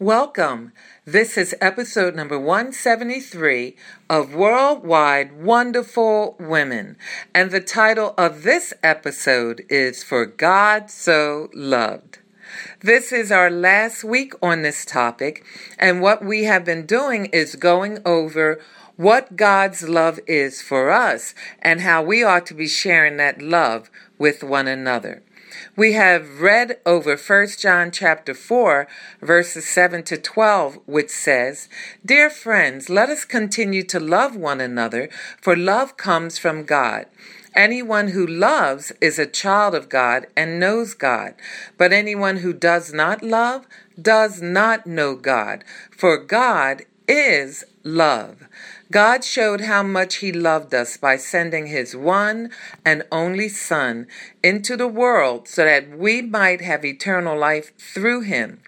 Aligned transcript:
Welcome. 0.00 0.70
This 1.04 1.36
is 1.36 1.56
episode 1.60 2.14
number 2.14 2.38
173 2.38 3.74
of 4.08 4.32
Worldwide 4.32 5.42
Wonderful 5.42 6.36
Women. 6.38 6.96
And 7.34 7.50
the 7.50 7.60
title 7.60 8.14
of 8.16 8.44
this 8.44 8.72
episode 8.84 9.64
is 9.68 10.04
For 10.04 10.24
God 10.24 10.88
So 10.88 11.50
Loved. 11.52 12.18
This 12.80 13.10
is 13.10 13.32
our 13.32 13.50
last 13.50 14.04
week 14.04 14.34
on 14.40 14.62
this 14.62 14.84
topic, 14.84 15.44
and 15.80 16.00
what 16.00 16.24
we 16.24 16.44
have 16.44 16.64
been 16.64 16.86
doing 16.86 17.26
is 17.26 17.56
going 17.56 17.98
over 18.06 18.60
what 18.98 19.36
God's 19.36 19.88
love 19.88 20.18
is 20.26 20.60
for 20.60 20.90
us 20.90 21.32
and 21.62 21.82
how 21.82 22.02
we 22.02 22.24
ought 22.24 22.44
to 22.46 22.54
be 22.54 22.66
sharing 22.66 23.16
that 23.16 23.40
love 23.40 23.90
with 24.18 24.42
one 24.42 24.66
another. 24.66 25.22
We 25.76 25.92
have 25.92 26.40
read 26.40 26.78
over 26.84 27.16
1 27.16 27.46
John 27.60 27.92
chapter 27.92 28.34
4 28.34 28.88
verses 29.22 29.68
7 29.68 30.02
to 30.02 30.16
12 30.16 30.80
which 30.86 31.10
says, 31.10 31.68
"Dear 32.04 32.28
friends, 32.28 32.90
let 32.90 33.08
us 33.08 33.24
continue 33.24 33.84
to 33.84 34.00
love 34.00 34.34
one 34.34 34.60
another, 34.60 35.08
for 35.40 35.54
love 35.54 35.96
comes 35.96 36.36
from 36.36 36.64
God." 36.64 37.06
Anyone 37.54 38.08
who 38.08 38.26
loves 38.26 38.90
is 39.00 39.18
a 39.18 39.26
child 39.26 39.76
of 39.76 39.88
God 39.88 40.26
and 40.36 40.58
knows 40.58 40.92
God. 40.92 41.34
But 41.76 41.92
anyone 41.92 42.38
who 42.38 42.52
does 42.52 42.92
not 42.92 43.22
love 43.22 43.64
does 44.00 44.42
not 44.42 44.88
know 44.88 45.14
God, 45.14 45.62
for 45.96 46.16
God 46.18 46.84
is 47.08 47.64
love. 47.84 48.44
God 48.90 49.22
showed 49.22 49.62
how 49.62 49.82
much 49.82 50.16
He 50.16 50.32
loved 50.32 50.72
us 50.72 50.96
by 50.96 51.16
sending 51.16 51.66
His 51.66 51.94
one 51.94 52.50
and 52.84 53.02
only 53.12 53.48
Son 53.48 54.06
into 54.42 54.76
the 54.76 54.88
world 54.88 55.46
so 55.46 55.64
that 55.64 55.96
we 55.96 56.22
might 56.22 56.60
have 56.62 56.84
eternal 56.84 57.38
life 57.38 57.72
through 57.78 58.22
Him. 58.22 58.62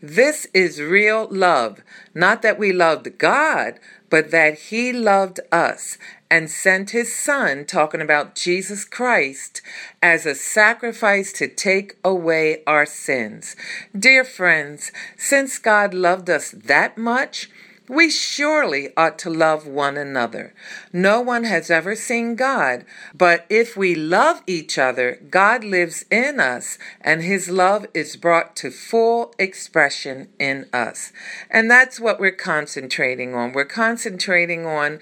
This 0.00 0.46
is 0.54 0.80
real 0.80 1.26
love, 1.30 1.80
not 2.14 2.42
that 2.42 2.58
we 2.58 2.72
loved 2.72 3.18
God, 3.18 3.80
but 4.10 4.30
that 4.30 4.58
He 4.70 4.92
loved 4.92 5.40
us 5.50 5.98
and 6.30 6.48
sent 6.48 6.90
His 6.90 7.16
Son, 7.16 7.64
talking 7.64 8.00
about 8.00 8.36
Jesus 8.36 8.84
Christ, 8.84 9.60
as 10.00 10.24
a 10.24 10.34
sacrifice 10.34 11.32
to 11.32 11.48
take 11.48 11.96
away 12.04 12.62
our 12.66 12.86
sins. 12.86 13.56
Dear 13.96 14.24
friends, 14.24 14.92
since 15.16 15.58
God 15.58 15.94
loved 15.94 16.30
us 16.30 16.50
that 16.52 16.96
much, 16.96 17.50
we 17.88 18.10
surely 18.10 18.88
ought 18.96 19.18
to 19.18 19.30
love 19.30 19.66
one 19.66 19.96
another. 19.96 20.54
No 20.92 21.20
one 21.20 21.44
has 21.44 21.70
ever 21.70 21.94
seen 21.94 22.34
God, 22.34 22.84
but 23.14 23.44
if 23.50 23.76
we 23.76 23.94
love 23.94 24.42
each 24.46 24.78
other, 24.78 25.20
God 25.28 25.64
lives 25.64 26.04
in 26.10 26.40
us 26.40 26.78
and 27.00 27.22
his 27.22 27.50
love 27.50 27.86
is 27.92 28.16
brought 28.16 28.56
to 28.56 28.70
full 28.70 29.34
expression 29.38 30.28
in 30.38 30.66
us. 30.72 31.12
And 31.50 31.70
that's 31.70 32.00
what 32.00 32.18
we're 32.18 32.32
concentrating 32.32 33.34
on. 33.34 33.52
We're 33.52 33.66
concentrating 33.66 34.64
on 34.64 34.98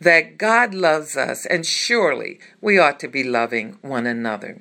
that 0.00 0.36
God 0.36 0.74
loves 0.74 1.16
us 1.16 1.46
and 1.46 1.64
surely 1.64 2.38
we 2.60 2.78
ought 2.78 3.00
to 3.00 3.08
be 3.08 3.24
loving 3.24 3.78
one 3.80 4.06
another. 4.06 4.60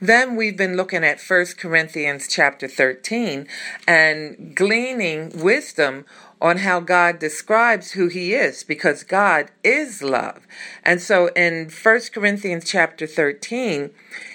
Then 0.00 0.36
we've 0.36 0.56
been 0.56 0.76
looking 0.76 1.04
at 1.04 1.20
1 1.20 1.46
Corinthians 1.58 2.28
chapter 2.28 2.68
13 2.68 3.48
and 3.86 4.54
gleaning 4.54 5.32
wisdom 5.34 6.04
on 6.40 6.58
how 6.58 6.80
God 6.80 7.18
describes 7.18 7.92
who 7.92 8.08
he 8.08 8.34
is 8.34 8.62
because 8.64 9.02
God 9.02 9.50
is 9.64 10.02
love. 10.02 10.46
And 10.84 11.00
so 11.00 11.28
in 11.28 11.70
1 11.70 12.00
Corinthians 12.12 12.64
chapter 12.64 13.06
13, 13.06 13.90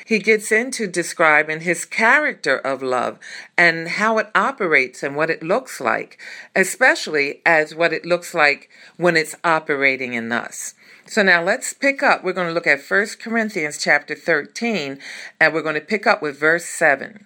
he 0.06 0.19
gets 0.19 0.52
into 0.52 0.88
describing 0.88 1.62
his 1.62 1.86
character 1.86 2.58
of 2.58 2.84
love 2.84 3.19
and 3.58 3.88
how 3.88 4.18
it 4.18 4.30
operates 4.36 5.03
and 5.03 5.16
what 5.16 5.30
it 5.30 5.44
looks 5.44 5.80
like, 5.80 6.19
especially 6.56 7.42
as 7.46 7.74
what 7.74 7.94
it 7.94 8.06
looks 8.06 8.34
like 8.34 8.69
when 8.97 9.16
it's 9.16 9.36
operating 9.44 10.13
in 10.13 10.31
us. 10.31 10.74
So 11.06 11.22
now 11.22 11.44
let's 11.44 11.74
pick 11.74 12.02
up. 12.02 12.24
We're 12.24 12.34
going 12.34 12.47
to 12.47 12.53
look 12.53 12.68
at 12.68 12.81
1 12.81 13.08
Corinthians 13.22 13.78
chapter 13.78 14.16
13 14.16 15.00
and 15.40 15.53
we're 15.53 15.62
going 15.62 15.75
to 15.75 15.81
pick 15.81 16.08
up 16.08 16.22
with 16.22 16.40
verse 16.40 16.66
7 16.66 17.25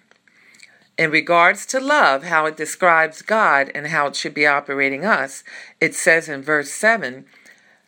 in 0.98 1.12
regards 1.12 1.64
to 1.66 1.78
love, 1.78 2.24
how 2.24 2.44
it 2.46 2.56
describes 2.56 3.22
God 3.22 3.70
and 3.74 3.86
how 3.86 4.08
it 4.08 4.16
should 4.16 4.34
be 4.34 4.46
operating 4.46 5.04
us, 5.04 5.44
it 5.80 5.94
says 5.94 6.28
in 6.28 6.42
verse 6.42 6.72
7 6.72 7.24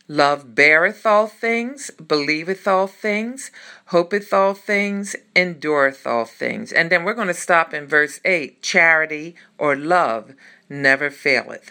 Love 0.07 0.57
beareth 0.57 1.07
all 1.07 1.29
things, 1.29 1.91
believeth 1.91 2.67
all 2.67 2.89
things, 2.89 3.53
hopeth 3.87 4.33
all 4.33 4.55
things, 4.55 5.15
endureth 5.37 6.05
all 6.05 6.25
things. 6.25 6.73
And 6.73 6.91
then 6.91 7.05
we're 7.05 7.15
going 7.15 7.29
to 7.29 7.35
stop 7.35 7.73
in 7.73 7.87
verse 7.87 8.19
8 8.25 8.61
charity 8.61 9.37
or 9.57 9.77
love 9.77 10.35
never 10.69 11.11
faileth. 11.11 11.71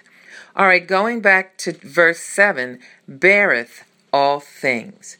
All 0.56 0.68
right, 0.68 0.86
going 0.86 1.20
back 1.22 1.58
to 1.60 1.74
verse 1.74 2.20
7 2.20 2.80
beareth 3.08 3.84
all 4.14 4.40
things. 4.40 5.18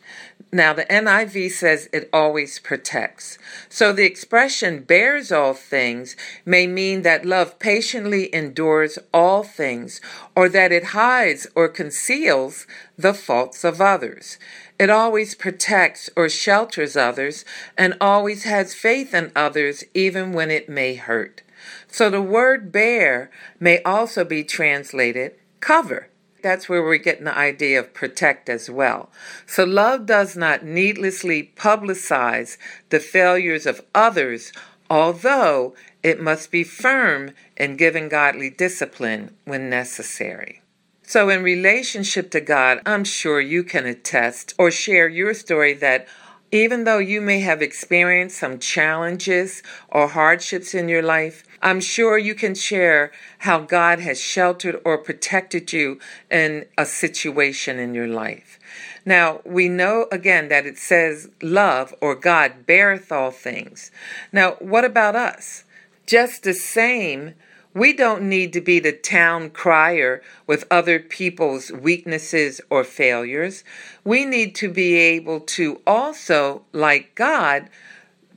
Now, 0.52 0.74
the 0.74 0.86
NIV 0.86 1.52
says 1.52 1.90
it 1.94 2.10
always 2.12 2.58
protects. 2.58 3.38
So 3.70 3.94
the 3.94 4.06
expression 4.06 4.82
bears 4.82 5.32
all 5.32 5.54
things 5.54 6.16
may 6.44 6.66
mean 6.66 7.04
that 7.04 7.24
love 7.24 7.60
patiently 7.60 8.34
endures 8.34 8.98
all 9.14 9.44
things, 9.44 10.02
or 10.36 10.50
that 10.50 10.72
it 10.72 10.86
hides 10.86 11.46
or 11.54 11.68
conceals 11.68 12.66
the 12.98 13.14
faults 13.14 13.64
of 13.64 13.80
others. 13.80 14.40
It 14.80 14.90
always 14.90 15.36
protects 15.36 16.10
or 16.16 16.28
shelters 16.30 16.98
others 16.98 17.46
and 17.78 17.96
always 18.02 18.44
has 18.46 18.74
faith 18.74 19.14
in 19.14 19.32
others, 19.36 19.84
even 19.94 20.34
when 20.34 20.50
it 20.50 20.68
may 20.68 20.96
hurt. 20.96 21.44
So 21.88 22.10
the 22.10 22.24
word 22.24 22.72
bear 22.72 23.30
may 23.60 23.84
also 23.84 24.24
be 24.24 24.44
translated 24.44 25.36
cover. 25.60 26.08
That's 26.42 26.70
where 26.70 26.84
we're 26.84 26.98
getting 26.98 27.26
the 27.26 27.38
idea 27.38 27.80
of 27.80 27.94
protect 27.94 28.50
as 28.50 28.70
well. 28.70 29.10
So, 29.46 29.64
love 29.64 30.06
does 30.06 30.36
not 30.36 30.64
needlessly 30.64 31.52
publicize 31.56 32.58
the 32.90 33.00
failures 33.00 33.66
of 33.66 33.82
others, 33.94 34.52
although 34.90 35.76
it 36.04 36.22
must 36.22 36.52
be 36.52 36.64
firm 36.64 37.32
in 37.58 37.76
giving 37.76 38.10
godly 38.10 38.50
discipline 38.50 39.36
when 39.46 39.70
necessary. 39.70 40.62
So, 41.04 41.30
in 41.30 41.44
relationship 41.44 42.30
to 42.32 42.42
God, 42.42 42.82
I'm 42.86 43.04
sure 43.04 43.42
you 43.42 43.64
can 43.64 43.86
attest 43.86 44.54
or 44.58 44.70
share 44.70 45.08
your 45.08 45.34
story 45.34 45.74
that 45.74 46.08
even 46.52 46.84
though 46.84 46.98
you 46.98 47.22
may 47.22 47.40
have 47.42 47.62
experienced 47.62 48.38
some 48.38 48.60
challenges 48.60 49.62
or 49.90 50.08
hardships 50.08 50.74
in 50.74 50.90
your 50.90 51.04
life, 51.04 51.44
I'm 51.62 51.82
sure 51.82 52.18
you 52.18 52.34
can 52.34 52.56
share 52.56 53.12
how 53.40 53.60
God 53.60 54.00
has 54.00 54.20
sheltered 54.20 54.80
or 54.84 54.98
protected 54.98 55.74
you 55.74 56.00
in 56.32 56.66
a 56.78 56.86
situation 56.86 57.78
in 57.78 57.94
your 57.94 58.08
life. 58.08 58.60
Now, 59.06 59.42
we 59.46 59.70
know 59.70 60.08
again 60.12 60.50
that 60.50 60.66
it 60.66 60.78
says 60.78 61.30
love 61.42 61.94
or 62.02 62.16
God 62.16 62.66
beareth 62.66 63.12
all 63.12 63.32
things. 63.32 63.92
Now, 64.32 64.52
what 64.60 64.86
about 64.86 65.16
us? 65.16 65.64
Just 66.06 66.44
the 66.44 66.54
same, 66.54 67.36
we 67.74 67.94
don't 67.94 68.24
need 68.24 68.52
to 68.54 68.62
be 68.62 68.80
the 68.80 68.92
town 68.92 69.52
crier 69.52 70.22
with 70.48 70.66
other 70.72 71.00
people's 71.00 71.72
weaknesses 71.72 72.60
or 72.70 72.84
failures. 72.84 73.64
We 74.04 74.26
need 74.26 74.56
to 74.56 74.72
be 74.72 74.96
able 74.96 75.42
to 75.42 75.82
also, 75.86 76.64
like 76.74 77.14
God, 77.14 77.70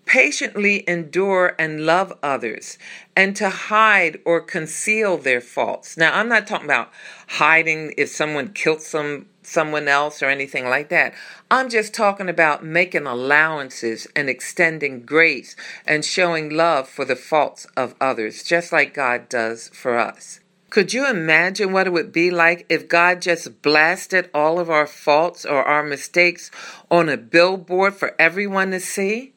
patiently 0.04 0.84
endure 0.88 1.54
and 1.58 1.86
love 1.86 2.12
others 2.22 2.76
and 3.16 3.34
to 3.36 3.48
hide 3.48 4.18
or 4.24 4.40
conceal 4.40 5.16
their 5.16 5.40
faults. 5.40 5.96
Now, 5.96 6.18
I'm 6.18 6.28
not 6.28 6.46
talking 6.46 6.66
about 6.66 6.90
hiding 7.28 7.94
if 7.96 8.10
someone 8.10 8.52
killed 8.52 8.82
some 8.82 9.26
someone 9.42 9.88
else 9.88 10.22
or 10.22 10.26
anything 10.26 10.68
like 10.68 10.88
that. 10.88 11.14
I'm 11.50 11.68
just 11.68 11.94
talking 11.94 12.28
about 12.28 12.64
making 12.64 13.06
allowances 13.06 14.06
and 14.14 14.28
extending 14.28 15.02
grace 15.02 15.56
and 15.86 16.04
showing 16.04 16.50
love 16.50 16.88
for 16.88 17.04
the 17.04 17.16
faults 17.16 17.66
of 17.76 17.94
others, 18.00 18.42
just 18.42 18.72
like 18.72 18.94
God 18.94 19.28
does 19.28 19.68
for 19.68 19.98
us. 19.98 20.40
Could 20.70 20.94
you 20.94 21.06
imagine 21.06 21.72
what 21.72 21.86
it 21.86 21.92
would 21.92 22.12
be 22.12 22.30
like 22.30 22.64
if 22.70 22.88
God 22.88 23.20
just 23.20 23.60
blasted 23.60 24.30
all 24.32 24.58
of 24.58 24.70
our 24.70 24.86
faults 24.86 25.44
or 25.44 25.62
our 25.62 25.82
mistakes 25.82 26.50
on 26.90 27.10
a 27.10 27.18
billboard 27.18 27.94
for 27.94 28.14
everyone 28.18 28.70
to 28.70 28.80
see? 28.80 29.34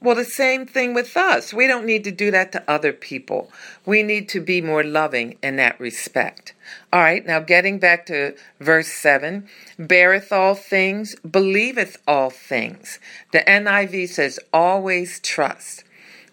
Well, 0.00 0.14
the 0.14 0.24
same 0.24 0.66
thing 0.66 0.92
with 0.92 1.16
us. 1.16 1.54
We 1.54 1.66
don't 1.66 1.86
need 1.86 2.04
to 2.04 2.10
do 2.10 2.30
that 2.30 2.52
to 2.52 2.70
other 2.70 2.92
people. 2.92 3.50
We 3.86 4.02
need 4.02 4.28
to 4.30 4.40
be 4.40 4.60
more 4.60 4.84
loving 4.84 5.38
in 5.42 5.56
that 5.56 5.80
respect. 5.80 6.52
All 6.92 7.00
right, 7.00 7.24
now 7.24 7.40
getting 7.40 7.78
back 7.78 8.04
to 8.06 8.36
verse 8.60 8.88
7 8.88 9.48
beareth 9.78 10.32
all 10.32 10.54
things, 10.54 11.16
believeth 11.16 11.96
all 12.06 12.28
things. 12.28 13.00
The 13.32 13.40
NIV 13.40 14.08
says, 14.10 14.38
always 14.52 15.18
trust. 15.20 15.82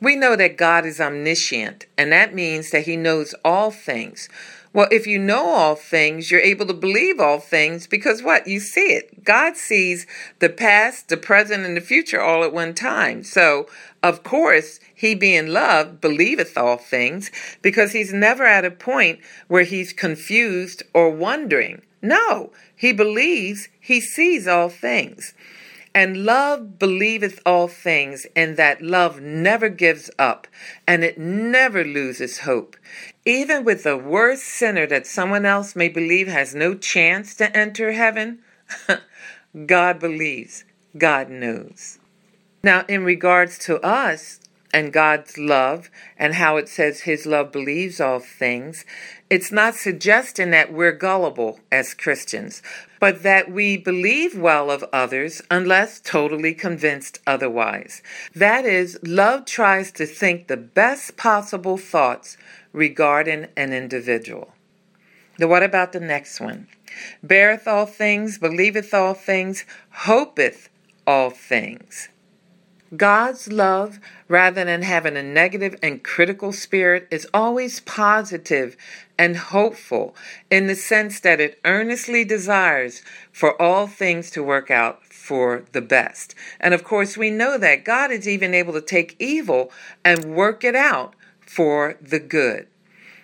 We 0.02 0.18
know 0.18 0.36
that 0.36 0.58
God 0.58 0.86
is 0.86 1.00
omniscient, 1.00 1.86
and 1.98 2.12
that 2.12 2.36
means 2.36 2.72
that 2.72 2.84
He 2.84 2.98
knows 2.98 3.34
all 3.46 3.72
things. 3.72 4.28
Well, 4.74 4.88
if 4.90 5.06
you 5.06 5.20
know 5.20 5.46
all 5.50 5.76
things, 5.76 6.32
you're 6.32 6.42
able 6.42 6.66
to 6.66 6.74
believe 6.74 7.20
all 7.20 7.40
things 7.40 7.86
because 7.86 8.24
what? 8.24 8.48
You 8.48 8.60
see 8.60 8.94
it. 8.94 9.24
God 9.24 9.56
sees 9.56 10.08
the 10.40 10.50
past, 10.50 11.10
the 11.10 11.18
present, 11.18 11.64
and 11.64 11.78
the 11.78 11.82
future 11.82 12.20
all 12.20 12.44
at 12.44 12.52
one 12.52 12.74
time. 12.74 13.24
So, 13.24 13.68
of 14.02 14.24
course, 14.24 14.80
he 14.96 15.14
being 15.14 15.48
love 15.48 16.02
believeth 16.02 16.58
all 16.58 16.78
things 16.78 17.30
because 17.62 17.92
he's 17.92 18.12
never 18.14 18.46
at 18.46 18.66
a 18.66 18.72
point 18.72 19.20
where 19.48 19.64
he's 19.64 19.94
confused 19.94 20.82
or 20.92 21.12
wondering. 21.12 21.84
No, 22.02 22.52
he 22.76 22.94
believes 22.94 23.70
he 23.80 24.02
sees 24.02 24.48
all 24.48 24.70
things. 24.70 25.36
And 25.96 26.26
love 26.26 26.80
believeth 26.80 27.40
all 27.46 27.68
things, 27.68 28.26
and 28.36 28.58
that 28.58 28.82
love 28.82 29.22
never 29.22 29.70
gives 29.70 30.10
up, 30.18 30.48
and 30.88 31.04
it 31.04 31.20
never 31.20 31.84
loses 31.84 32.40
hope. 32.40 32.76
Even 33.26 33.64
with 33.64 33.84
the 33.84 33.98
worst 33.98 34.44
sinner 34.44 34.88
that 34.88 35.06
someone 35.06 35.46
else 35.46 35.76
may 35.76 35.90
believe 35.90 36.28
has 36.28 36.56
no 36.56 36.74
chance 36.74 37.36
to 37.36 37.56
enter 37.56 37.92
heaven, 37.92 38.40
God 39.66 40.00
believes, 40.00 40.64
God 40.98 41.30
knows. 41.30 42.00
Now, 42.64 42.86
in 42.88 43.04
regards 43.04 43.60
to 43.60 43.80
us, 43.86 44.40
and 44.74 44.92
God's 44.92 45.38
love 45.38 45.90
and 46.18 46.34
how 46.34 46.58
it 46.58 46.68
says 46.68 47.02
His 47.02 47.26
love 47.26 47.52
believes 47.52 48.02
all 48.02 48.20
things, 48.20 48.84
it's 49.30 49.52
not 49.52 49.76
suggesting 49.76 50.50
that 50.50 50.74
we're 50.74 50.92
gullible 50.92 51.60
as 51.72 51.94
Christians, 51.94 52.64
but 53.04 53.22
that 53.22 53.52
we 53.52 53.76
believe 53.76 54.40
well 54.40 54.72
of 54.72 54.86
others 54.94 55.42
unless 55.52 56.00
totally 56.00 56.54
convinced 56.54 57.20
otherwise. 57.28 58.02
That 58.34 58.64
is, 58.64 58.98
love 59.04 59.44
tries 59.44 59.92
to 60.00 60.06
think 60.06 60.48
the 60.48 60.56
best 60.56 61.18
possible 61.18 61.78
thoughts 61.78 62.38
regarding 62.72 63.48
an 63.58 63.74
individual. 63.74 64.54
Now, 65.38 65.48
what 65.48 65.64
about 65.64 65.92
the 65.92 66.00
next 66.00 66.40
one? 66.40 66.70
Beareth 67.22 67.68
all 67.68 67.88
things, 67.88 68.38
believeth 68.38 68.94
all 68.94 69.16
things, 69.16 69.66
hopeth 70.08 70.70
all 71.06 71.30
things. 71.30 72.08
God's 72.98 73.52
love, 73.52 74.00
rather 74.28 74.64
than 74.64 74.82
having 74.82 75.18
a 75.18 75.24
negative 75.24 75.76
and 75.82 76.04
critical 76.04 76.52
spirit, 76.52 77.08
is 77.10 77.28
always 77.34 77.80
positive 77.80 78.76
and 79.18 79.38
hopeful 79.38 80.16
in 80.52 80.68
the 80.68 80.76
sense 80.76 81.20
that 81.22 81.40
it 81.40 81.60
earnestly 81.66 82.24
desires 82.24 83.02
for 83.32 83.60
all 83.62 83.88
things 83.88 84.30
to 84.32 84.44
work 84.44 84.70
out 84.70 85.06
for 85.06 85.66
the 85.72 85.82
best. 85.82 86.36
And 86.60 86.74
of 86.74 86.84
course, 86.84 87.18
we 87.18 87.30
know 87.30 87.58
that 87.58 87.86
God 87.86 88.12
is 88.12 88.28
even 88.28 88.54
able 88.54 88.74
to 88.74 88.82
take 88.82 89.16
evil 89.20 89.72
and 90.04 90.36
work 90.36 90.64
it 90.64 90.76
out 90.76 91.16
for 91.40 91.98
the 92.02 92.20
good. 92.20 92.68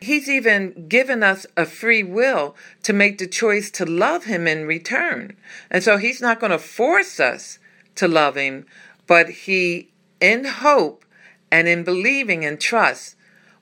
He's 0.01 0.29
even 0.29 0.87
given 0.87 1.23
us 1.23 1.45
a 1.57 1.65
free 1.65 2.03
will 2.03 2.55
to 2.83 2.93
make 2.93 3.17
the 3.17 3.27
choice 3.27 3.69
to 3.71 3.85
love 3.85 4.25
Him 4.25 4.47
in 4.47 4.65
return. 4.65 5.35
And 5.69 5.83
so 5.83 5.97
He's 5.97 6.21
not 6.21 6.39
going 6.39 6.51
to 6.51 6.57
force 6.57 7.19
us 7.19 7.59
to 7.95 8.07
love 8.07 8.35
Him, 8.35 8.65
but 9.09 9.29
He, 9.29 9.89
in 10.21 10.45
hope 10.45 11.03
and 11.51 11.67
in 11.67 11.83
believing 11.83 12.45
and 12.45 12.61
trust, 12.61 13.15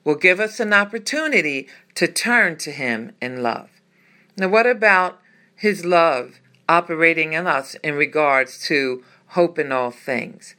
will 0.04 0.14
give 0.14 0.38
us 0.38 0.60
an 0.60 0.74
opportunity 0.74 1.66
to 1.94 2.06
turn 2.06 2.58
to 2.58 2.70
Him 2.70 3.12
in 3.20 3.42
love. 3.42 3.70
Now, 4.36 4.48
what 4.48 4.66
about 4.66 5.20
His 5.56 5.86
love 5.86 6.40
operating 6.68 7.32
in 7.32 7.46
us 7.46 7.74
in 7.76 7.94
regards 7.94 8.62
to 8.66 9.02
hope 9.28 9.58
in 9.58 9.72
all 9.72 9.90
things? 9.90 10.54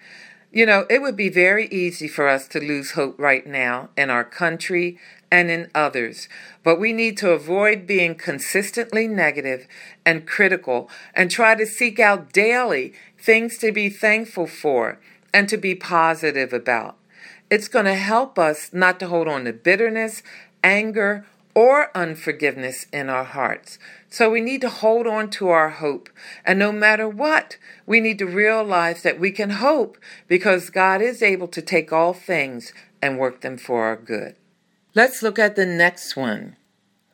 You 0.51 0.65
know, 0.65 0.87
it 0.89 1.03
would 1.03 1.15
be 1.15 1.29
very 1.29 1.67
easy 1.67 2.07
for 2.07 2.27
us 2.27 2.47
to 2.47 2.59
lose 2.59 2.91
hope 2.91 3.19
right 3.19 3.45
now 3.45 3.89
in 3.95 4.09
our 4.09 4.23
country 4.23 4.97
and 5.31 5.51
in 5.51 5.69
others, 5.75 6.27
but 6.63 6.79
we 6.79 6.91
need 6.93 7.17
to 7.17 7.31
avoid 7.31 7.85
being 7.85 8.15
consistently 8.15 9.07
negative 9.07 9.67
and 10.05 10.27
critical 10.27 10.89
and 11.13 11.29
try 11.29 11.55
to 11.55 11.65
seek 11.65 11.99
out 11.99 12.33
daily 12.33 12.93
things 13.17 13.57
to 13.59 13.71
be 13.71 13.89
thankful 13.89 14.47
for 14.47 14.99
and 15.33 15.47
to 15.49 15.57
be 15.57 15.75
positive 15.75 16.53
about. 16.53 16.95
It's 17.49 17.67
going 17.67 17.85
to 17.85 17.95
help 17.95 18.37
us 18.37 18.69
not 18.73 18.99
to 18.99 19.07
hold 19.07 19.27
on 19.27 19.45
to 19.45 19.53
bitterness, 19.53 20.21
anger, 20.63 21.25
or 21.55 21.95
unforgiveness 21.95 22.85
in 22.93 23.09
our 23.09 23.23
hearts. 23.23 23.79
So 24.09 24.29
we 24.29 24.39
need 24.39 24.61
to 24.61 24.69
hold 24.69 25.07
on 25.07 25.29
to 25.31 25.49
our 25.49 25.69
hope. 25.69 26.09
And 26.45 26.59
no 26.59 26.71
matter 26.71 27.07
what, 27.09 27.57
we 27.85 27.99
need 27.99 28.19
to 28.19 28.25
realize 28.25 29.01
that 29.03 29.19
we 29.19 29.31
can 29.31 29.49
hope 29.49 29.97
because 30.27 30.69
God 30.69 31.01
is 31.01 31.21
able 31.21 31.47
to 31.49 31.61
take 31.61 31.91
all 31.91 32.13
things 32.13 32.71
and 33.01 33.17
work 33.17 33.41
them 33.41 33.57
for 33.57 33.83
our 33.83 33.95
good. 33.95 34.35
Let's 34.95 35.21
look 35.21 35.37
at 35.37 35.55
the 35.55 35.67
next 35.67 36.15
one. 36.15 36.55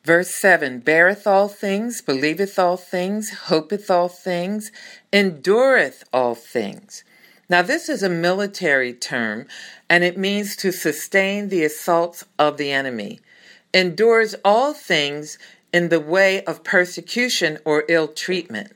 Verse 0.02 0.34
7 0.40 0.80
Beareth 0.80 1.26
all 1.26 1.46
things, 1.46 2.00
believeth 2.00 2.58
all 2.58 2.78
things, 2.78 3.30
hopeth 3.48 3.90
all 3.90 4.08
things, 4.08 4.72
endureth 5.12 6.02
all 6.10 6.34
things. 6.34 7.04
Now, 7.50 7.60
this 7.60 7.90
is 7.90 8.02
a 8.02 8.08
military 8.08 8.94
term, 8.94 9.46
and 9.90 10.04
it 10.04 10.16
means 10.16 10.56
to 10.56 10.72
sustain 10.72 11.50
the 11.50 11.64
assaults 11.64 12.24
of 12.38 12.56
the 12.56 12.72
enemy, 12.72 13.20
endures 13.74 14.34
all 14.42 14.72
things 14.72 15.36
in 15.70 15.90
the 15.90 16.00
way 16.00 16.42
of 16.44 16.64
persecution 16.64 17.58
or 17.66 17.84
ill 17.88 18.08
treatment. 18.08 18.72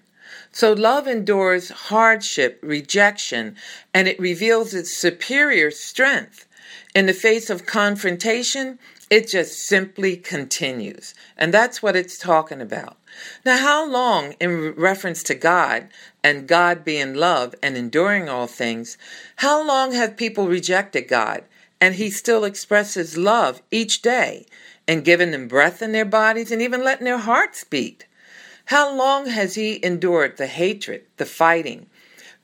So, 0.53 0.75
love 0.75 1.09
endures 1.09 1.71
hardship, 1.71 2.59
rejection, 2.63 3.57
and 3.95 4.09
it 4.09 4.21
reveals 4.21 4.75
its 4.75 4.95
superior 4.95 5.71
strength. 5.71 6.47
In 6.93 7.07
the 7.07 7.13
face 7.13 7.51
of 7.51 7.67
confrontation, 7.67 8.81
it 9.11 9.29
just 9.29 9.61
simply 9.61 10.17
continues. 10.17 11.15
And 11.37 11.55
that's 11.55 11.83
what 11.83 11.95
it's 11.95 12.19
talking 12.19 12.61
about. 12.61 12.97
Now, 13.45 13.59
how 13.59 13.89
long, 13.89 14.35
in 14.41 14.73
reference 14.75 15.23
to 15.25 15.35
God 15.35 15.89
and 16.25 16.49
God 16.49 16.85
being 16.85 17.15
love 17.15 17.55
and 17.63 17.77
enduring 17.77 18.29
all 18.29 18.49
things, 18.49 18.99
how 19.37 19.65
long 19.65 19.93
have 19.93 20.17
people 20.17 20.49
rejected 20.49 21.07
God 21.07 21.45
and 21.81 21.95
He 21.95 22.11
still 22.11 22.45
expresses 22.45 23.17
love 23.17 23.63
each 23.71 24.03
day 24.03 24.47
and 24.89 25.05
giving 25.05 25.31
them 25.31 25.47
breath 25.47 25.83
in 25.83 25.93
their 25.93 26.05
bodies 26.05 26.51
and 26.51 26.61
even 26.61 26.83
letting 26.83 27.05
their 27.05 27.19
hearts 27.19 27.63
beat? 27.63 28.07
How 28.67 28.93
long 28.93 29.27
has 29.27 29.55
He 29.55 29.85
endured 29.85 30.37
the 30.37 30.49
hatred, 30.49 31.03
the 31.19 31.27
fighting, 31.27 31.87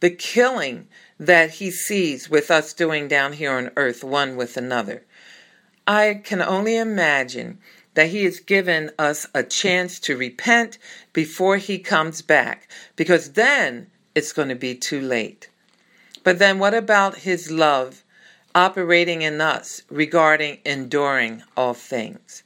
the 0.01 0.11
killing 0.11 0.87
that 1.19 1.53
He 1.53 1.71
sees 1.71 2.29
with 2.29 2.51
us 2.51 2.73
doing 2.73 3.09
down 3.09 3.35
here 3.35 3.53
on 3.53 3.71
earth, 3.77 4.05
one 4.05 4.37
with 4.37 4.57
another? 4.57 5.05
I 5.87 6.21
can 6.25 6.43
only 6.43 6.77
imagine 6.77 7.59
that 7.95 8.11
He 8.11 8.25
has 8.25 8.41
given 8.41 8.91
us 8.99 9.27
a 9.35 9.43
chance 9.43 9.99
to 10.01 10.17
repent 10.17 10.79
before 11.13 11.57
He 11.57 11.79
comes 11.79 12.23
back, 12.23 12.69
because 12.97 13.33
then 13.33 13.87
it's 14.15 14.33
going 14.33 14.49
to 14.49 14.55
be 14.55 14.75
too 14.75 15.01
late. 15.01 15.49
But 16.23 16.39
then, 16.39 16.59
what 16.59 16.75
about 16.75 17.19
His 17.19 17.51
love 17.51 18.03
operating 18.55 19.23
in 19.23 19.41
us 19.41 19.83
regarding 19.91 20.59
enduring 20.65 21.43
all 21.57 21.75
things? 21.75 22.43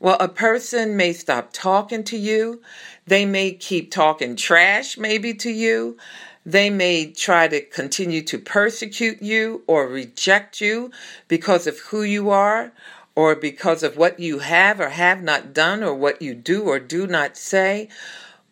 Well, 0.00 0.16
a 0.18 0.28
person 0.28 0.96
may 0.96 1.12
stop 1.12 1.52
talking 1.52 2.04
to 2.04 2.16
you. 2.16 2.62
They 3.06 3.26
may 3.26 3.52
keep 3.52 3.90
talking 3.90 4.34
trash, 4.34 4.96
maybe 4.96 5.34
to 5.34 5.50
you. 5.50 5.98
They 6.50 6.68
may 6.68 7.12
try 7.12 7.46
to 7.46 7.60
continue 7.60 8.22
to 8.22 8.36
persecute 8.36 9.22
you 9.22 9.62
or 9.68 9.86
reject 9.86 10.60
you 10.60 10.90
because 11.28 11.68
of 11.68 11.78
who 11.78 12.02
you 12.02 12.30
are 12.30 12.72
or 13.14 13.36
because 13.36 13.84
of 13.84 13.96
what 13.96 14.18
you 14.18 14.40
have 14.40 14.80
or 14.80 14.88
have 14.88 15.22
not 15.22 15.52
done 15.52 15.84
or 15.84 15.94
what 15.94 16.20
you 16.20 16.34
do 16.34 16.64
or 16.64 16.80
do 16.80 17.06
not 17.06 17.36
say. 17.36 17.88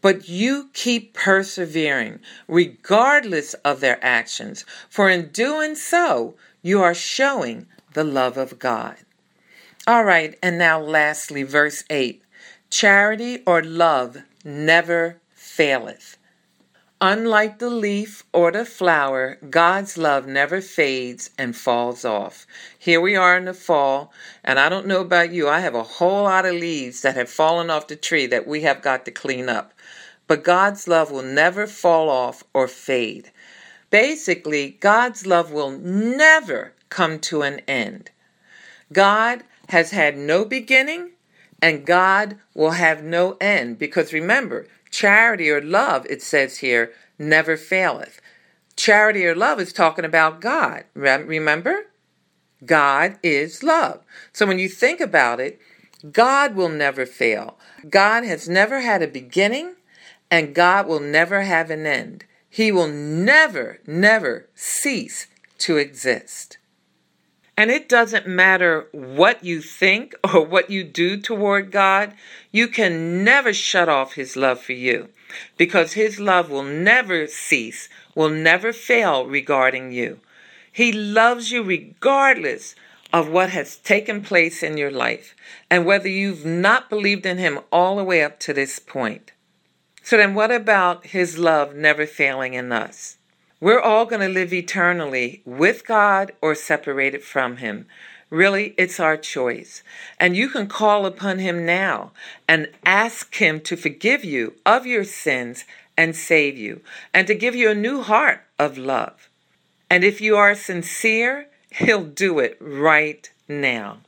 But 0.01 0.29
you 0.29 0.71
keep 0.75 1.13
persevering 1.13 2.21
regardless 2.47 3.55
of 3.55 3.81
their 3.81 3.99
actions, 4.01 4.65
for 4.89 5.11
in 5.11 5.31
doing 5.31 5.75
so, 5.75 6.37
you 6.63 6.81
are 6.81 6.95
showing 6.95 7.67
the 7.95 8.05
love 8.05 8.37
of 8.37 8.61
God. 8.61 8.95
All 9.89 10.05
right, 10.05 10.39
and 10.41 10.57
now 10.57 10.81
lastly, 10.81 11.43
verse 11.43 11.83
8 11.91 12.23
charity 12.71 13.43
or 13.45 13.61
love 13.61 14.19
never 14.45 15.21
faileth. 15.35 16.18
Unlike 17.01 17.61
the 17.61 17.71
leaf 17.71 18.25
or 18.33 18.51
the 18.51 18.65
flower, 18.65 19.39
God's 19.51 19.97
love 19.97 20.27
never 20.27 20.61
fades 20.61 21.31
and 21.39 21.57
falls 21.57 22.05
off. 22.05 22.45
Here 22.77 23.01
we 23.01 23.15
are 23.15 23.37
in 23.37 23.45
the 23.45 23.55
fall, 23.55 24.13
and 24.43 24.59
I 24.59 24.69
don't 24.69 24.89
know 24.89 25.01
about 25.01 25.31
you, 25.31 25.49
I 25.49 25.61
have 25.61 25.77
a 25.77 25.85
whole 25.85 26.25
lot 26.25 26.45
of 26.45 26.57
leaves 26.57 27.03
that 27.03 27.15
have 27.15 27.31
fallen 27.31 27.71
off 27.71 27.87
the 27.87 27.95
tree 27.95 28.27
that 28.27 28.49
we 28.49 28.63
have 28.63 28.83
got 28.83 29.05
to 29.05 29.13
clean 29.13 29.49
up. 29.49 29.73
But 30.27 30.43
God's 30.43 30.89
love 30.89 31.13
will 31.13 31.23
never 31.23 31.69
fall 31.69 32.11
off 32.11 32.43
or 32.53 32.67
fade. 32.67 33.31
Basically, 33.91 34.71
God's 34.81 35.25
love 35.25 35.53
will 35.53 35.71
never 35.71 36.73
come 36.89 37.21
to 37.21 37.43
an 37.43 37.61
end. 37.69 38.11
God 38.93 39.45
has 39.69 39.93
had 39.93 40.19
no 40.19 40.45
beginning, 40.45 41.13
and 41.63 41.87
God 41.87 42.39
will 42.55 42.73
have 42.73 43.05
no 43.05 43.37
end. 43.41 43.79
Because 43.79 44.13
remember, 44.13 44.67
Charity 44.91 45.51
or 45.51 45.61
love, 45.61 46.07
it 46.07 46.23
says 46.23 46.59
here, 46.59 46.93
never 47.19 47.57
faileth. 47.57 48.21
Charity 48.77 49.27
or 49.27 49.35
love 49.35 49.61
is 49.61 49.73
talking 49.73 50.05
about 50.05 50.41
God. 50.41 50.85
Remember? 50.95 51.87
God 52.65 53.19
is 53.23 53.63
love. 53.63 54.03
So 54.33 54.47
when 54.47 54.59
you 54.59 54.69
think 54.69 55.01
about 55.01 55.41
it, 55.41 55.61
God 56.13 56.55
will 56.55 56.69
never 56.69 57.07
fail. 57.07 57.59
God 57.89 58.25
has 58.25 58.49
never 58.49 58.81
had 58.81 59.03
a 59.03 59.09
beginning, 59.09 59.75
and 60.31 60.55
God 60.55 60.87
will 60.87 61.01
never 61.01 61.43
have 61.43 61.71
an 61.71 61.87
end. 61.87 62.25
He 62.49 62.71
will 62.73 62.89
never, 62.89 63.81
never 63.87 64.49
cease 64.55 65.27
to 65.59 65.77
exist. 65.77 66.59
And 67.59 67.73
it 67.73 67.89
doesn't 67.89 68.29
matter 68.29 68.87
what 68.93 69.43
you 69.43 69.61
think 69.61 70.15
or 70.33 70.47
what 70.47 70.71
you 70.71 70.85
do 70.85 71.21
toward 71.21 71.73
God, 71.73 72.15
you 72.53 72.69
can 72.69 73.25
never 73.25 73.53
shut 73.53 73.89
off 73.89 74.15
His 74.15 74.37
love 74.37 74.61
for 74.61 74.75
you 74.75 75.09
because 75.57 75.95
His 75.95 76.21
love 76.21 76.51
will 76.51 76.63
never 76.63 77.27
cease, 77.27 77.89
will 78.15 78.31
never 78.31 78.73
fail 78.73 79.27
regarding 79.27 79.91
you. 79.91 80.21
He 80.71 80.93
loves 80.93 81.51
you 81.51 81.65
regardless 81.65 82.77
of 83.13 83.29
what 83.29 83.51
has 83.51 83.77
taken 83.79 84.23
place 84.23 84.63
in 84.63 84.77
your 84.77 84.93
life 84.93 85.35
and 85.69 85.85
whether 85.85 86.09
you've 86.09 86.45
not 86.47 86.89
believed 86.89 87.27
in 87.27 87.39
Him 87.39 87.59
all 87.73 87.97
the 87.97 88.05
way 88.05 88.23
up 88.23 88.39
to 88.41 88.53
this 88.53 88.79
point. 88.79 89.33
So 90.05 90.17
then, 90.17 90.37
what 90.37 90.53
about 90.53 91.07
His 91.07 91.39
love 91.39 91.75
never 91.75 92.07
failing 92.07 92.55
in 92.55 92.71
us? 92.71 93.18
We're 93.61 93.81
all 93.81 94.07
going 94.07 94.21
to 94.21 94.29
live 94.29 94.53
eternally 94.53 95.43
with 95.45 95.85
God 95.85 96.31
or 96.41 96.55
separated 96.55 97.25
from 97.25 97.57
Him. 97.57 97.87
Really, 98.31 98.73
it's 98.79 99.01
our 99.01 99.17
choice. 99.17 99.83
And 100.21 100.37
you 100.37 100.49
can 100.49 100.69
call 100.69 101.07
upon 101.07 101.41
Him 101.41 101.67
now 101.67 102.13
and 102.47 102.69
ask 102.87 103.35
Him 103.35 103.61
to 103.63 103.77
forgive 103.77 104.25
you 104.25 104.55
of 104.65 104.87
your 104.87 105.03
sins 105.03 105.65
and 105.97 106.15
save 106.15 106.57
you, 106.57 106.81
and 107.13 107.27
to 107.27 107.35
give 107.35 107.57
you 107.57 107.69
a 107.69 107.75
new 107.75 108.03
heart 108.03 108.43
of 108.57 108.79
love. 108.79 109.29
And 109.91 110.05
if 110.05 110.21
you 110.21 110.37
are 110.37 110.55
sincere, 110.55 111.49
He'll 111.73 112.05
do 112.05 112.39
it 112.39 112.57
right 112.61 113.29
now. 113.49 113.99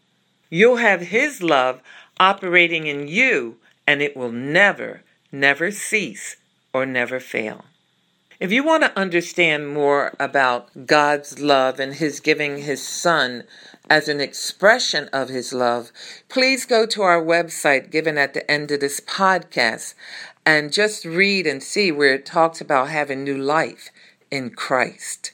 You'll 0.48 0.76
have 0.76 1.00
His 1.00 1.42
love 1.42 1.80
operating 2.20 2.86
in 2.86 3.08
you, 3.08 3.56
and 3.88 4.00
it 4.00 4.16
will 4.16 4.30
never, 4.30 5.02
never 5.32 5.72
cease 5.72 6.36
or 6.72 6.86
never 6.86 7.18
fail. 7.18 7.64
If 8.40 8.50
you 8.50 8.64
want 8.64 8.84
to 8.84 8.98
understand 8.98 9.68
more 9.68 10.14
about 10.18 10.86
God's 10.86 11.40
love 11.40 11.78
and 11.78 11.92
His 11.92 12.20
giving 12.20 12.62
His 12.62 12.82
Son 12.82 13.44
as 13.90 14.08
an 14.08 14.18
expression 14.18 15.10
of 15.12 15.28
His 15.28 15.52
love, 15.52 15.92
please 16.30 16.64
go 16.64 16.86
to 16.86 17.02
our 17.02 17.22
website 17.22 17.90
given 17.90 18.16
at 18.16 18.32
the 18.32 18.50
end 18.50 18.70
of 18.70 18.80
this 18.80 18.98
podcast 18.98 19.92
and 20.46 20.72
just 20.72 21.04
read 21.04 21.46
and 21.46 21.62
see 21.62 21.92
where 21.92 22.14
it 22.14 22.24
talks 22.24 22.62
about 22.62 22.88
having 22.88 23.24
new 23.24 23.36
life 23.36 23.90
in 24.30 24.48
Christ. 24.48 25.32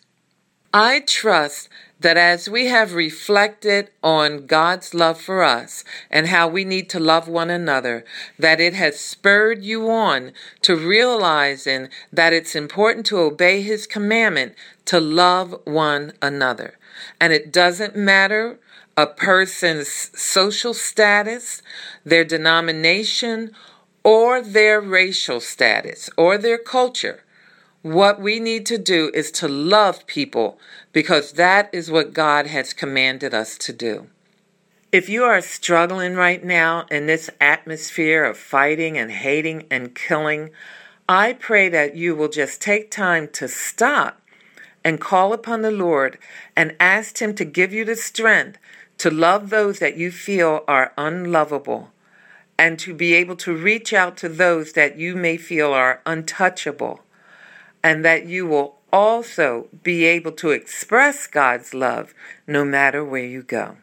I 0.73 1.01
trust 1.01 1.69
that 2.01 2.17
as 2.17 2.49
we 2.49 2.67
have 2.67 2.93
reflected 2.93 3.91
on 4.03 4.47
God's 4.47 4.93
love 4.93 5.21
for 5.21 5.43
us 5.43 5.83
and 6.11 6.27
how 6.27 6.47
we 6.49 6.65
need 6.65 6.91
to 6.91 7.01
love 7.01 7.29
one 7.29 7.49
another, 7.49 8.05
that 8.39 8.61
it 8.61 8.75
has 8.75 9.01
spurred 9.01 9.63
you 9.65 9.91
on 9.91 10.33
to 10.63 10.77
realizing 10.77 11.89
that 12.13 12.33
it's 12.33 12.55
important 12.55 13.07
to 13.07 13.19
obey 13.19 13.63
His 13.63 13.87
commandment 13.87 14.55
to 14.87 15.01
love 15.01 15.59
one 15.65 16.13
another. 16.21 16.79
And 17.21 17.33
it 17.33 17.53
doesn't 17.53 17.97
matter 17.97 18.59
a 18.97 19.07
person's 19.07 20.11
social 20.19 20.75
status, 20.75 21.63
their 22.05 22.25
denomination, 22.25 23.53
or 24.03 24.41
their 24.41 24.81
racial 24.81 25.41
status, 25.41 26.09
or 26.17 26.39
their 26.39 26.59
culture. 26.59 27.23
What 27.87 28.21
we 28.21 28.41
need 28.41 28.67
to 28.67 28.79
do 28.79 29.13
is 29.15 29.31
to 29.31 29.47
love 29.47 30.09
people 30.09 30.59
because 30.93 31.35
that 31.35 31.71
is 31.73 31.89
what 31.89 32.13
God 32.13 32.49
has 32.49 32.73
commanded 32.73 33.33
us 33.33 33.57
to 33.59 33.73
do. 33.73 34.09
If 34.91 35.09
you 35.09 35.23
are 35.23 35.41
struggling 35.41 36.17
right 36.17 36.43
now 36.43 36.87
in 36.91 37.07
this 37.07 37.31
atmosphere 37.41 38.25
of 38.25 38.37
fighting 38.37 38.99
and 38.99 39.13
hating 39.13 39.69
and 39.71 39.95
killing, 39.95 40.51
I 41.09 41.35
pray 41.35 41.69
that 41.69 41.95
you 41.95 42.17
will 42.17 42.29
just 42.29 42.61
take 42.61 42.91
time 42.91 43.29
to 43.35 43.47
stop 43.47 44.21
and 44.83 45.01
call 45.01 45.33
upon 45.33 45.63
the 45.63 45.71
Lord 45.71 46.19
and 46.57 46.75
ask 46.81 47.19
Him 47.19 47.37
to 47.37 47.45
give 47.45 47.73
you 47.73 47.85
the 47.85 47.95
strength 47.95 48.59
to 48.99 49.11
love 49.11 49.49
those 49.49 49.79
that 49.79 49.97
you 49.97 50.11
feel 50.11 50.65
are 50.67 50.93
unlovable 50.99 51.93
and 52.59 52.81
to 52.81 52.93
be 52.93 53.15
able 53.15 53.37
to 53.37 53.57
reach 53.57 53.93
out 53.93 54.17
to 54.17 54.29
those 54.29 54.73
that 54.73 54.99
you 54.99 55.15
may 55.15 55.37
feel 55.37 55.73
are 55.73 56.03
untouchable 56.05 57.05
and 57.87 58.05
that 58.05 58.27
you 58.27 58.45
will 58.45 58.81
also 58.93 59.69
be 59.85 60.05
able 60.05 60.33
to 60.33 60.51
express 60.51 61.29
God's 61.29 61.73
love 61.73 62.13
no 62.45 62.65
matter 62.65 63.05
where 63.05 63.25
you 63.25 63.45
go. 63.45 63.77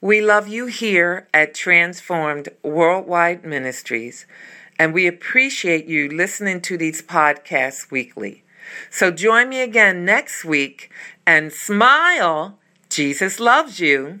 We 0.00 0.20
love 0.20 0.46
you 0.46 0.66
here 0.66 1.26
at 1.34 1.52
Transformed 1.52 2.50
Worldwide 2.62 3.44
Ministries, 3.44 4.26
and 4.78 4.94
we 4.94 5.08
appreciate 5.08 5.86
you 5.86 6.08
listening 6.08 6.60
to 6.60 6.76
these 6.78 7.02
podcasts 7.02 7.90
weekly. 7.90 8.44
So 8.90 9.10
join 9.10 9.48
me 9.48 9.60
again 9.60 10.04
next 10.04 10.44
week 10.44 10.92
and 11.26 11.52
smile. 11.52 12.60
Jesus 12.90 13.40
loves 13.40 13.80
you. 13.80 14.20